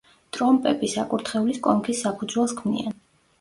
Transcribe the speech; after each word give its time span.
ტრომპები 0.35 0.89
საკურთხევლის 0.93 1.61
კონქის 1.69 2.01
საფუძველს 2.07 2.57
ქმნიან. 2.63 2.99